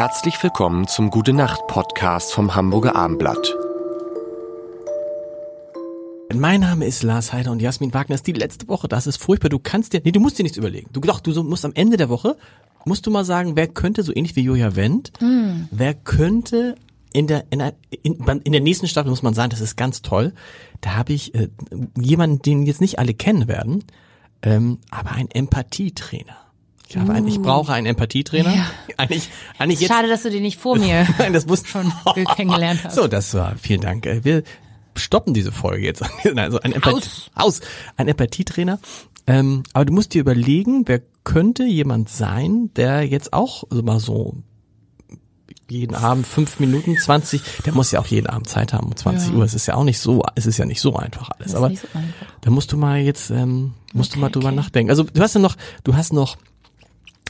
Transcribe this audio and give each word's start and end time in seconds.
Herzlich 0.00 0.42
willkommen 0.42 0.88
zum 0.88 1.10
Gute 1.10 1.34
Nacht 1.34 1.66
Podcast 1.66 2.32
vom 2.32 2.54
Hamburger 2.54 2.96
Armblatt. 2.96 3.54
Mein 6.32 6.62
Name 6.62 6.86
ist 6.86 7.02
Lars 7.02 7.34
Heider 7.34 7.52
und 7.52 7.60
Jasmin 7.60 7.92
Wagner 7.92 8.14
ist 8.14 8.26
die 8.26 8.32
letzte 8.32 8.66
Woche. 8.68 8.88
Das 8.88 9.06
ist 9.06 9.18
furchtbar. 9.18 9.50
Du 9.50 9.58
kannst 9.58 9.92
dir, 9.92 10.00
nee, 10.02 10.10
du 10.10 10.18
musst 10.18 10.38
dir 10.38 10.42
nichts 10.42 10.56
überlegen. 10.56 10.88
Du 10.94 11.02
doch, 11.02 11.20
du 11.20 11.42
musst 11.42 11.66
am 11.66 11.72
Ende 11.74 11.98
der 11.98 12.08
Woche 12.08 12.38
musst 12.86 13.06
du 13.06 13.10
mal 13.10 13.26
sagen, 13.26 13.56
wer 13.56 13.68
könnte 13.68 14.02
so 14.02 14.16
ähnlich 14.16 14.36
wie 14.36 14.40
Julia 14.40 14.74
Wendt, 14.74 15.12
mm. 15.20 15.68
wer 15.70 15.92
könnte 15.92 16.76
in 17.12 17.26
der 17.26 17.44
in, 17.50 17.58
der, 17.58 17.74
in, 18.02 18.14
in 18.42 18.52
der 18.52 18.62
nächsten 18.62 18.88
Staffel 18.88 19.10
muss 19.10 19.22
man 19.22 19.34
sagen, 19.34 19.50
das 19.50 19.60
ist 19.60 19.76
ganz 19.76 20.00
toll. 20.00 20.32
Da 20.80 20.94
habe 20.94 21.12
ich 21.12 21.34
äh, 21.34 21.48
jemanden, 21.98 22.40
den 22.40 22.62
jetzt 22.62 22.80
nicht 22.80 22.98
alle 22.98 23.12
kennen 23.12 23.48
werden, 23.48 23.84
ähm, 24.40 24.78
aber 24.90 25.10
ein 25.10 25.30
Empathietrainer. 25.30 26.49
Ich, 26.90 26.96
habe 26.96 27.12
einen, 27.12 27.28
ich 27.28 27.38
uh. 27.38 27.42
brauche 27.42 27.72
einen 27.72 27.86
Empathietrainer. 27.86 28.52
Ja. 28.52 28.66
Eigentlich, 28.96 29.30
eigentlich 29.58 29.78
jetzt, 29.78 29.90
Schade, 29.90 30.08
dass 30.08 30.24
du 30.24 30.30
den 30.30 30.42
nicht 30.42 30.58
vor 30.58 30.76
mir 30.76 31.06
Nein, 31.18 31.32
das 31.32 31.46
muss 31.46 31.66
schon 31.66 31.92
kennengelernt 32.34 32.80
hast. 32.82 32.96
So, 32.96 33.06
das 33.06 33.32
war, 33.34 33.54
vielen 33.56 33.80
Dank. 33.80 34.06
Äh, 34.06 34.24
wir 34.24 34.42
stoppen 34.96 35.32
diese 35.32 35.52
Folge 35.52 35.86
jetzt. 35.86 36.02
Also 36.36 36.58
ein, 36.60 36.72
Empathie, 36.72 36.96
aus. 36.96 37.30
aus. 37.34 37.60
ein 37.96 38.08
Empathietrainer. 38.08 38.80
Ähm, 39.28 39.62
aber 39.72 39.84
du 39.84 39.92
musst 39.92 40.14
dir 40.14 40.20
überlegen, 40.20 40.82
wer 40.86 41.00
könnte 41.22 41.62
jemand 41.62 42.08
sein, 42.08 42.70
der 42.74 43.06
jetzt 43.06 43.32
auch 43.32 43.62
also 43.70 43.82
mal 43.84 44.00
so 44.00 44.42
jeden 45.68 45.94
Abend 45.94 46.26
fünf 46.26 46.58
Minuten, 46.58 46.98
zwanzig, 46.98 47.42
der 47.64 47.72
muss 47.72 47.92
ja 47.92 48.00
auch 48.00 48.06
jeden 48.06 48.26
Abend 48.26 48.48
Zeit 48.48 48.72
haben 48.72 48.88
um 48.88 48.96
20 48.96 49.30
ja. 49.30 49.36
Uhr. 49.36 49.44
Es 49.44 49.54
ist 49.54 49.66
ja 49.66 49.74
auch 49.74 49.84
nicht 49.84 50.00
so, 50.00 50.24
es 50.34 50.46
ist 50.46 50.58
ja 50.58 50.66
nicht 50.66 50.80
so 50.80 50.96
einfach 50.96 51.30
alles. 51.38 51.54
Aber 51.54 51.68
so 51.68 51.86
einfach. 51.94 52.26
da 52.40 52.50
musst 52.50 52.72
du 52.72 52.76
mal 52.76 52.98
jetzt, 52.98 53.30
ähm, 53.30 53.74
musst 53.92 54.10
okay, 54.10 54.16
du 54.16 54.20
mal 54.20 54.30
drüber 54.30 54.48
okay. 54.48 54.56
nachdenken. 54.56 54.90
Also 54.90 55.04
du 55.04 55.20
hast 55.20 55.34
ja 55.34 55.40
noch, 55.40 55.56
du 55.84 55.94
hast 55.94 56.12
noch, 56.12 56.36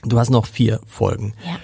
du 0.04 0.18
hast 0.18 0.30
noch 0.30 0.46
vier 0.46 0.80
Folgen. 0.86 1.34
Ja. 1.44 1.58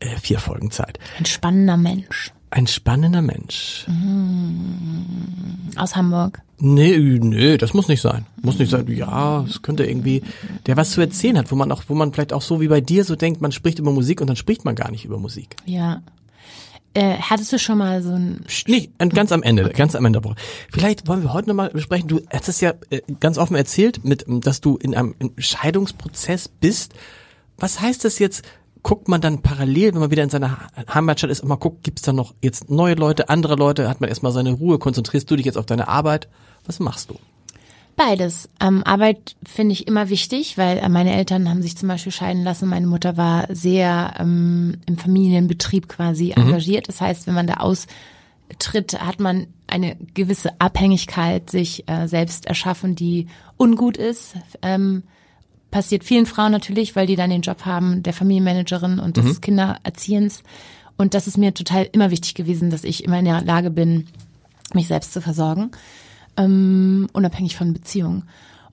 Äh, 0.00 0.16
vier 0.16 0.38
Folgen 0.38 0.70
Zeit. 0.70 0.98
Ein 1.18 1.26
spannender 1.26 1.76
Mensch. 1.76 2.32
Ein 2.50 2.66
spannender 2.66 3.22
Mensch. 3.22 3.84
Mhm. 3.86 5.70
Aus 5.76 5.94
Hamburg. 5.94 6.42
Nee, 6.58 6.98
nee, 6.98 7.56
das 7.56 7.74
muss 7.74 7.88
nicht 7.88 8.00
sein. 8.00 8.26
Muss 8.42 8.58
nicht 8.58 8.70
sein. 8.70 8.86
Ja, 8.88 9.44
es 9.44 9.62
könnte 9.62 9.86
irgendwie, 9.86 10.22
der 10.66 10.76
was 10.76 10.90
zu 10.90 11.00
erzählen 11.00 11.38
hat, 11.38 11.50
wo 11.50 11.54
man 11.54 11.70
auch, 11.70 11.84
wo 11.88 11.94
man 11.94 12.12
vielleicht 12.12 12.32
auch 12.32 12.42
so 12.42 12.60
wie 12.60 12.68
bei 12.68 12.80
dir 12.80 13.04
so 13.04 13.14
denkt, 13.14 13.40
man 13.40 13.52
spricht 13.52 13.78
über 13.78 13.92
Musik 13.92 14.20
und 14.20 14.26
dann 14.26 14.36
spricht 14.36 14.64
man 14.64 14.74
gar 14.74 14.90
nicht 14.90 15.04
über 15.04 15.18
Musik. 15.18 15.56
Ja. 15.64 16.02
Äh, 16.92 17.18
hattest 17.18 17.52
du 17.52 17.58
schon 17.58 17.78
mal 17.78 18.02
so 18.02 18.10
ein... 18.10 18.44
Nee, 18.66 18.90
ganz 18.98 19.30
am 19.30 19.44
Ende, 19.44 19.64
okay. 19.66 19.74
ganz 19.74 19.94
am 19.94 20.04
Ende. 20.04 20.20
Vielleicht 20.72 21.06
wollen 21.06 21.22
wir 21.22 21.32
heute 21.32 21.48
nochmal 21.48 21.70
besprechen, 21.70 22.08
du 22.08 22.20
hast 22.32 22.48
es 22.48 22.60
ja 22.60 22.74
äh, 22.90 23.00
ganz 23.20 23.38
offen 23.38 23.54
erzählt, 23.54 24.04
mit, 24.04 24.24
dass 24.26 24.60
du 24.60 24.76
in 24.76 24.96
einem 24.96 25.14
Scheidungsprozess 25.38 26.48
bist. 26.48 26.94
Was 27.60 27.80
heißt 27.80 28.04
das 28.04 28.18
jetzt 28.18 28.42
guckt 28.82 29.08
man 29.08 29.20
dann 29.20 29.42
parallel, 29.42 29.92
wenn 29.92 30.00
man 30.00 30.10
wieder 30.10 30.22
in 30.22 30.30
seiner 30.30 30.58
Heimatstadt 30.92 31.30
ist, 31.30 31.44
mal 31.44 31.56
guckt, 31.56 31.84
gibt's 31.84 32.02
da 32.02 32.12
noch 32.12 32.34
jetzt 32.40 32.70
neue 32.70 32.94
Leute, 32.94 33.28
andere 33.28 33.54
Leute, 33.54 33.88
hat 33.88 34.00
man 34.00 34.08
erstmal 34.08 34.32
seine 34.32 34.52
Ruhe, 34.52 34.78
konzentrierst 34.78 35.30
du 35.30 35.36
dich 35.36 35.46
jetzt 35.46 35.58
auf 35.58 35.66
deine 35.66 35.88
Arbeit? 35.88 36.28
Was 36.64 36.80
machst 36.80 37.10
du? 37.10 37.16
Beides. 37.96 38.48
Ähm, 38.60 38.82
Arbeit 38.84 39.36
finde 39.46 39.72
ich 39.72 39.86
immer 39.86 40.08
wichtig, 40.08 40.56
weil 40.56 40.78
äh, 40.78 40.88
meine 40.88 41.14
Eltern 41.14 41.50
haben 41.50 41.60
sich 41.60 41.76
zum 41.76 41.88
Beispiel 41.88 42.12
scheiden 42.12 42.42
lassen. 42.42 42.68
Meine 42.68 42.86
Mutter 42.86 43.18
war 43.18 43.46
sehr 43.54 44.14
ähm, 44.18 44.78
im 44.86 44.96
Familienbetrieb 44.96 45.88
quasi 45.88 46.32
mhm. 46.34 46.44
engagiert. 46.44 46.88
Das 46.88 47.00
heißt, 47.02 47.26
wenn 47.26 47.34
man 47.34 47.46
da 47.46 47.54
austritt, 47.54 48.98
hat 49.00 49.20
man 49.20 49.48
eine 49.66 49.96
gewisse 50.14 50.58
Abhängigkeit 50.60 51.50
sich 51.50 51.86
äh, 51.88 52.06
selbst 52.08 52.46
erschaffen, 52.46 52.94
die 52.94 53.26
ungut 53.58 53.98
ist. 53.98 54.34
Ähm, 54.62 55.02
passiert 55.70 56.04
vielen 56.04 56.26
Frauen 56.26 56.52
natürlich, 56.52 56.96
weil 56.96 57.06
die 57.06 57.16
dann 57.16 57.30
den 57.30 57.42
Job 57.42 57.64
haben 57.64 58.02
der 58.02 58.12
Familienmanagerin 58.12 58.98
und 58.98 59.16
des 59.16 59.24
mhm. 59.24 59.40
Kindererziehens. 59.40 60.42
Und 60.96 61.14
das 61.14 61.26
ist 61.26 61.38
mir 61.38 61.54
total 61.54 61.88
immer 61.92 62.10
wichtig 62.10 62.34
gewesen, 62.34 62.70
dass 62.70 62.84
ich 62.84 63.04
immer 63.04 63.18
in 63.18 63.24
der 63.24 63.42
Lage 63.42 63.70
bin, 63.70 64.06
mich 64.74 64.88
selbst 64.88 65.12
zu 65.12 65.20
versorgen, 65.20 65.70
ähm, 66.36 67.08
unabhängig 67.12 67.56
von 67.56 67.72
Beziehungen. 67.72 68.24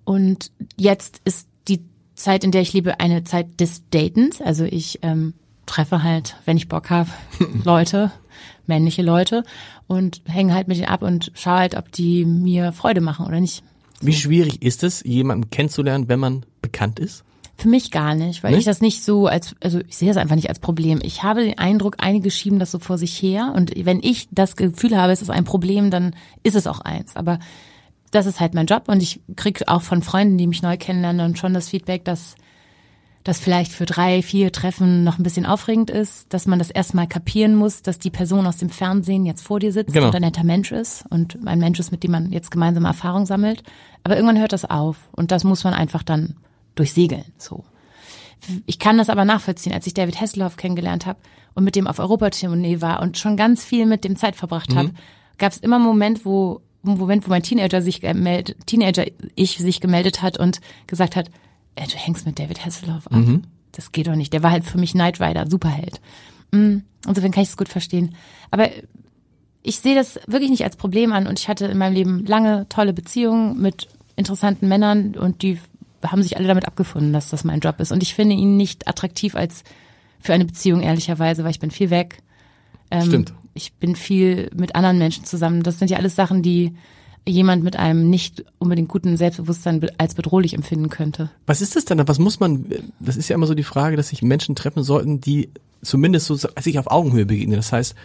Und 0.04 0.52
jetzt 0.76 1.22
ist 1.26 1.48
die 1.68 1.82
Zeit, 2.16 2.44
in 2.44 2.52
der 2.52 2.62
ich 2.62 2.74
lebe, 2.74 3.00
eine 3.00 3.24
Zeit 3.24 3.60
des 3.60 3.84
Datens. 3.90 4.42
Also 4.42 4.64
ich 4.64 5.00
ähm, 5.04 5.34
treffe 5.66 6.04
halt, 6.04 6.38
wenn 6.46 6.58
ich 6.58 6.68
Bock 6.68 6.90
habe, 6.90 7.10
Leute, 7.64 8.12
männliche 8.66 9.02
Leute 9.02 9.44
und 9.88 10.22
hänge 10.26 10.54
halt 10.54 10.68
mit 10.68 10.78
denen 10.78 10.88
ab 10.88 11.04
und 11.04 11.32
schaue 11.36 11.60
halt, 11.60 11.76
ob 11.76 11.92
die 11.92 12.26
mir 12.26 12.72
Freude 12.74 13.02
machen 13.02 13.26
oder 13.26 13.40
nicht. 13.40 13.64
Wie 14.02 14.14
schwierig 14.14 14.62
ist 14.62 14.84
es, 14.84 15.04
jemanden 15.04 15.50
kennenzulernen, 15.50 16.08
wenn 16.08 16.20
man 16.20 16.46
bekannt 16.68 17.00
ist? 17.00 17.24
Für 17.58 17.70
mich 17.70 17.90
gar 17.90 18.14
nicht, 18.14 18.44
weil 18.44 18.52
nee? 18.52 18.60
ich 18.60 18.66
das 18.66 18.82
nicht 18.82 19.04
so 19.04 19.26
als, 19.26 19.56
also 19.62 19.80
ich 19.88 19.98
sehe 19.98 20.10
das 20.10 20.18
einfach 20.18 20.36
nicht 20.36 20.50
als 20.50 20.60
Problem. 20.60 21.00
Ich 21.02 21.24
habe 21.24 21.44
den 21.44 21.58
Eindruck, 21.58 21.96
einige 21.98 22.30
schieben 22.30 22.60
das 22.60 22.72
so 22.72 22.78
vor 22.78 23.00
sich 23.00 23.20
her 23.20 23.54
und 23.56 23.74
wenn 23.76 24.00
ich 24.04 24.28
das 24.32 24.56
Gefühl 24.56 24.96
habe, 24.96 25.12
es 25.12 25.24
ist 25.24 25.32
ein 25.32 25.44
Problem, 25.44 25.90
dann 25.90 26.16
ist 26.44 26.56
es 26.56 26.68
auch 26.68 26.82
eins. 26.82 27.16
Aber 27.16 27.40
das 28.12 28.28
ist 28.28 28.40
halt 28.40 28.54
mein 28.54 28.68
Job 28.68 28.84
und 28.88 29.02
ich 29.02 29.22
kriege 29.36 29.68
auch 29.68 29.82
von 29.82 30.04
Freunden, 30.04 30.38
die 30.38 30.46
mich 30.46 30.62
neu 30.62 30.78
kennenlernen, 30.78 31.26
und 31.26 31.40
schon 31.40 31.54
das 31.54 31.70
Feedback, 31.70 32.06
dass 32.06 32.36
das 33.24 33.40
vielleicht 33.40 33.72
für 33.72 33.86
drei, 33.86 34.22
vier 34.22 34.52
Treffen 34.52 35.04
noch 35.04 35.18
ein 35.18 35.24
bisschen 35.24 35.46
aufregend 35.46 35.90
ist, 35.90 36.32
dass 36.34 36.46
man 36.46 36.60
das 36.60 36.70
erstmal 36.70 37.08
kapieren 37.08 37.56
muss, 37.56 37.82
dass 37.82 38.00
die 38.00 38.12
Person 38.12 38.46
aus 38.46 38.58
dem 38.58 38.70
Fernsehen 38.70 39.26
jetzt 39.26 39.42
vor 39.42 39.60
dir 39.60 39.74
sitzt 39.74 39.94
genau. 39.94 40.08
und 40.08 40.16
ein 40.16 40.22
netter 40.22 40.46
Mensch 40.46 40.72
ist 40.72 41.06
und 41.10 41.38
ein 41.46 41.60
Mensch 41.60 41.80
ist, 41.80 41.92
mit 41.92 42.04
dem 42.04 42.12
man 42.12 42.32
jetzt 42.32 42.52
gemeinsame 42.52 42.88
Erfahrung 42.88 43.26
sammelt. 43.26 43.64
Aber 44.04 44.16
irgendwann 44.16 44.40
hört 44.40 44.54
das 44.54 44.64
auf 44.64 45.10
und 45.12 45.32
das 45.32 45.44
muss 45.44 45.64
man 45.64 45.74
einfach 45.74 46.04
dann 46.04 46.36
durchsegeln. 46.80 47.26
So. 47.38 47.64
Ich 48.66 48.80
kann 48.80 48.98
das 48.98 49.10
aber 49.10 49.26
nachvollziehen, 49.26 49.74
als 49.74 49.88
ich 49.88 49.94
David 49.94 50.22
Hasselhoff 50.22 50.58
kennengelernt 50.58 51.06
habe 51.06 51.20
und 51.56 51.64
mit 51.64 51.76
dem 51.76 51.88
auf 51.88 52.00
Europatournee 52.00 52.82
war 52.82 53.02
und 53.02 53.18
schon 53.18 53.36
ganz 53.36 53.64
viel 53.64 53.86
mit 53.86 54.04
dem 54.04 54.16
Zeit 54.16 54.36
verbracht 54.36 54.72
mhm. 54.72 54.78
habe, 54.78 54.92
gab 55.38 55.52
es 55.52 55.58
immer 55.58 55.78
einen 55.78 55.86
Moment, 55.86 56.26
wo 56.26 56.62
Moment, 56.84 57.26
wo 57.26 57.30
mein 57.30 57.44
Teenager 57.44 57.82
sich 57.82 58.02
gemeldet, 58.02 58.56
Teenager 58.66 59.06
ich 59.36 59.58
sich 59.58 59.82
gemeldet 59.82 60.22
hat 60.22 60.38
und 60.38 60.62
gesagt 60.86 61.16
hat, 61.16 61.30
ey, 61.76 61.88
du 61.88 61.96
hängst 61.96 62.26
mit 62.26 62.40
David 62.40 62.66
Hasselhoff 62.66 63.08
ab. 63.08 63.14
Mhm. 63.14 63.44
Das 63.72 63.92
geht 63.92 64.08
doch 64.08 64.16
nicht. 64.16 64.34
Der 64.34 64.44
war 64.44 64.52
halt 64.52 64.64
für 64.64 64.78
mich 64.78 64.94
Knight 64.94 65.20
Rider, 65.20 65.48
Superheld. 65.50 66.00
Mm, 66.52 66.78
insofern 67.06 67.32
kann 67.32 67.44
ich 67.44 67.50
es 67.50 67.58
gut 67.58 67.70
verstehen. 67.70 68.16
Aber 68.50 68.70
ich 69.62 69.80
sehe 69.80 69.96
das 69.96 70.20
wirklich 70.28 70.50
nicht 70.50 70.64
als 70.64 70.78
Problem 70.78 71.12
an 71.12 71.28
und 71.28 71.40
ich 71.40 71.48
hatte 71.48 71.66
in 71.66 71.78
meinem 71.78 71.94
Leben 71.94 72.26
lange 72.26 72.68
tolle 72.70 72.94
Beziehungen 72.94 73.62
mit 73.62 73.88
interessanten 74.16 74.68
Männern 74.68 75.16
und 75.16 75.42
die 75.42 75.60
haben 76.06 76.24
sich 76.24 76.38
alle 76.38 76.48
damit 76.48 76.66
abgefunden, 76.66 77.14
dass 77.14 77.30
das 77.30 77.44
mein 77.44 77.60
Job 77.60 77.80
ist. 77.80 77.92
Und 77.92 78.04
ich 78.04 78.14
finde 78.14 78.36
ihn 78.36 78.58
nicht 78.58 78.88
attraktiv 78.88 79.36
als 79.36 79.64
für 80.20 80.34
eine 80.34 80.46
Beziehung, 80.46 80.82
ehrlicherweise, 80.82 81.44
weil 81.44 81.52
ich 81.52 81.60
bin 81.60 81.72
viel 81.72 81.90
weg. 81.90 82.24
Ähm, 82.92 83.06
Stimmt. 83.06 83.34
Ich 83.54 83.74
bin 83.74 83.96
viel 83.96 84.50
mit 84.56 84.76
anderen 84.76 84.98
Menschen 84.98 85.26
zusammen. 85.26 85.64
Das 85.64 85.80
sind 85.80 85.90
ja 85.90 85.98
alles 85.98 86.16
Sachen, 86.16 86.44
die 86.44 86.76
jemand 87.28 87.64
mit 87.64 87.76
einem 87.76 88.10
nicht 88.10 88.46
unbedingt 88.58 88.88
guten 88.88 89.18
Selbstbewusstsein 89.18 89.86
als 89.98 90.16
bedrohlich 90.16 90.54
empfinden 90.54 90.90
könnte. 90.90 91.30
Was 91.46 91.62
ist 91.62 91.76
das 91.76 91.86
denn? 91.86 92.08
Was 92.08 92.20
muss 92.20 92.40
man, 92.40 92.66
das 93.00 93.18
ist 93.18 93.28
ja 93.28 93.36
immer 93.36 93.48
so 93.48 93.54
die 93.54 93.64
Frage, 93.64 93.98
dass 93.98 94.10
sich 94.10 94.22
Menschen 94.22 94.56
treffen 94.56 94.84
sollten, 94.84 95.20
die 95.20 95.50
zumindest 95.82 96.28
so 96.28 96.36
sich 96.36 96.80
auf 96.80 96.90
Augenhöhe 96.90 97.26
begegnen. 97.26 97.58
Das 97.58 97.72
heißt, 97.72 97.96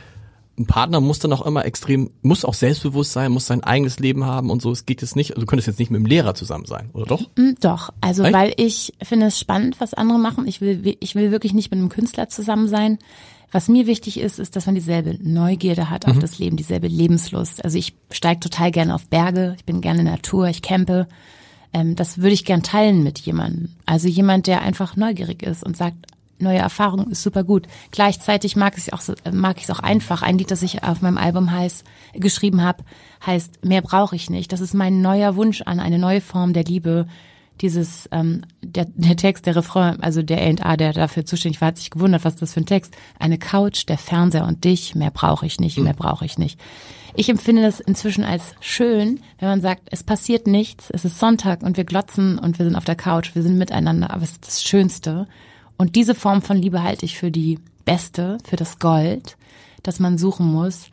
ein 0.59 0.67
Partner 0.67 1.01
muss 1.01 1.19
dann 1.19 1.33
auch 1.33 1.47
immer 1.47 1.65
extrem, 1.65 2.11
muss 2.21 2.45
auch 2.45 2.55
selbstbewusst 2.55 3.13
sein, 3.13 3.33
muss 3.33 3.47
sein 3.47 3.65
eigenes 3.65 3.99
Leben 3.99 4.27
haben 4.27 4.51
und 4.51 4.61
so. 4.61 4.71
Es 4.71 4.85
geht 4.85 5.01
jetzt 5.01 5.17
nicht, 5.17 5.31
also 5.31 5.41
du 5.41 5.47
könntest 5.47 5.67
jetzt 5.67 5.79
nicht 5.79 5.91
mit 5.91 6.01
dem 6.01 6.07
Lehrer 6.07 6.35
zusammen 6.35 6.67
sein, 6.67 6.91
oder 6.93 7.07
doch? 7.07 7.23
Mm, 7.37 7.55
doch, 7.61 7.91
also 8.01 8.25
Echt? 8.25 8.35
weil 8.35 8.55
ich 8.57 8.93
finde 9.03 9.27
es 9.27 9.39
spannend, 9.39 9.81
was 9.81 9.95
andere 9.95 10.19
machen. 10.19 10.47
Ich 10.47 10.61
will, 10.61 10.97
ich 11.01 11.15
will 11.15 11.31
wirklich 11.31 11.55
nicht 11.55 11.71
mit 11.71 11.79
einem 11.79 11.89
Künstler 11.89 12.29
zusammen 12.29 12.69
sein. 12.69 12.99
Was 13.51 13.69
mir 13.69 13.87
wichtig 13.87 14.19
ist, 14.19 14.39
ist, 14.39 14.57
dass 14.57 14.67
man 14.67 14.75
dieselbe 14.75 15.19
Neugierde 15.23 15.91
hat 15.91 16.07
auf 16.07 16.17
mhm. 16.17 16.21
das 16.21 16.39
Leben, 16.39 16.57
dieselbe 16.57 16.89
Lebenslust. 16.89 17.65
Also 17.65 17.79
ich 17.79 17.95
steige 18.11 18.41
total 18.41 18.71
gerne 18.71 18.95
auf 18.95 19.07
Berge, 19.07 19.55
ich 19.59 19.65
bin 19.65 19.81
gerne 19.81 20.01
in 20.01 20.07
der 20.07 20.17
Natur, 20.17 20.49
ich 20.49 20.63
campe. 20.63 21.07
Ähm, 21.73 21.97
das 21.97 22.19
würde 22.19 22.33
ich 22.33 22.45
gern 22.45 22.63
teilen 22.63 23.03
mit 23.03 23.19
jemandem. 23.21 23.71
Also 23.87 24.09
jemand, 24.09 24.47
der 24.47 24.63
einfach 24.63 24.97
neugierig 24.97 25.43
ist 25.43 25.65
und 25.65 25.77
sagt, 25.77 25.97
neue 26.43 26.59
Erfahrung 26.59 27.11
ist 27.11 27.23
super 27.23 27.45
gut. 27.45 27.67
Gleichzeitig 27.91 28.57
mag 28.57 28.77
ich 28.77 28.89
es 28.89 28.93
auch 28.93 29.15
mag 29.33 29.59
ich 29.59 29.65
es 29.65 29.71
auch 29.71 29.81
einfach. 29.81 30.23
Ein 30.23 30.39
Lied, 30.39 30.51
das 30.51 30.63
ich 30.63 30.83
auf 30.83 31.03
meinem 31.03 31.19
Album 31.19 31.51
heißt 31.51 31.85
geschrieben 32.15 32.63
habe, 32.63 32.85
heißt 33.25 33.65
mehr 33.65 33.83
brauche 33.83 34.17
ich 34.17 34.31
nicht. 34.31 34.53
Das 34.53 34.61
ist 34.61 34.75
mein 34.75 35.01
neuer 35.01 35.37
Wunsch 35.37 35.63
an 35.63 35.81
eine 35.81 35.99
neue 35.99 36.21
Form 36.21 36.53
der 36.53 36.65
Liebe, 36.65 37.07
dieses, 37.61 38.09
ähm, 38.13 38.43
der, 38.61 38.87
der 38.87 39.17
Text, 39.17 39.47
der 39.47 39.57
Refrain, 39.57 40.03
also 40.03 40.23
der 40.23 40.41
A&A, 40.41 40.77
der 40.77 40.93
dafür 40.93 41.25
zuständig 41.25 41.61
war, 41.61 41.69
hat 41.69 41.77
sich 41.77 41.91
gewundert, 41.91 42.25
was 42.25 42.37
das 42.37 42.55
für 42.55 42.61
ein 42.61 42.67
Text? 42.67 42.95
Eine 43.19 43.39
Couch, 43.39 43.89
der 43.89 43.99
Fernseher 43.99 44.47
und 44.47 44.65
dich, 44.65 44.95
mehr 44.95 45.11
brauche 45.11 45.47
ich 45.47 45.61
nicht, 45.61 45.79
mehr 45.79 45.95
brauche 45.95 46.25
ich 46.25 46.39
nicht. 46.39 46.59
Ich 47.15 47.29
empfinde 47.29 47.63
das 47.63 47.79
inzwischen 47.79 48.25
als 48.25 48.55
schön, 48.61 49.21
wenn 49.39 49.49
man 49.49 49.61
sagt, 49.61 49.89
es 49.91 50.03
passiert 50.03 50.47
nichts, 50.47 50.89
es 50.91 51.05
ist 51.05 51.19
Sonntag 51.19 51.63
und 51.63 51.77
wir 51.77 51.85
glotzen 51.85 52.39
und 52.39 52.59
wir 52.59 52.65
sind 52.65 52.75
auf 52.75 52.85
der 52.85 52.97
Couch, 52.97 53.35
wir 53.35 53.43
sind 53.43 53.59
miteinander, 53.59 54.11
aber 54.11 54.23
es 54.23 54.33
ist 54.33 54.47
das 54.47 54.65
Schönste. 54.65 55.29
Und 55.83 55.97
diese 55.97 56.15
Form 56.15 56.43
von 56.43 56.57
Liebe 56.57 56.85
halte 56.85 57.05
ich 57.05 57.19
für 57.19 57.33
die 57.33 57.59
beste, 57.85 58.39
für 58.45 58.55
das 58.55 58.79
Gold, 58.79 59.37
das 59.83 59.99
man 59.99 60.17
suchen 60.17 60.47
muss. 60.47 60.91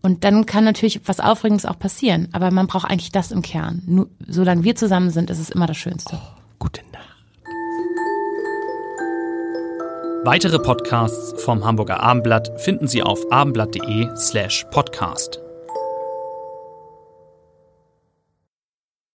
Und 0.00 0.24
dann 0.24 0.46
kann 0.46 0.64
natürlich 0.64 1.02
was 1.04 1.20
Aufregendes 1.20 1.66
auch 1.66 1.78
passieren. 1.78 2.28
Aber 2.32 2.50
man 2.50 2.66
braucht 2.66 2.90
eigentlich 2.90 3.12
das 3.12 3.32
im 3.32 3.42
Kern. 3.42 3.82
Nur, 3.84 4.08
solange 4.26 4.64
wir 4.64 4.74
zusammen 4.76 5.10
sind, 5.10 5.28
ist 5.28 5.40
es 5.40 5.50
immer 5.50 5.66
das 5.66 5.76
Schönste. 5.76 6.14
Oh, 6.14 6.38
gute 6.58 6.80
Nacht. 6.90 7.18
Weitere 10.24 10.58
Podcasts 10.58 11.34
vom 11.42 11.62
Hamburger 11.66 12.02
Abendblatt 12.02 12.58
finden 12.62 12.88
Sie 12.88 13.02
auf 13.02 13.30
abendblatt.de 13.30 14.08
slash 14.16 14.64
podcast. 14.70 15.38